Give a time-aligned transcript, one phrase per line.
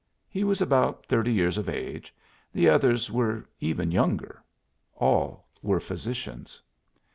[0.27, 2.11] He was about thirty years of age;
[2.51, 4.41] the others were even younger;
[4.95, 6.59] all were physicians.